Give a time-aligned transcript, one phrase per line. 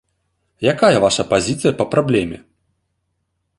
[0.73, 2.37] Якая ваша пазіцыя па праблеме?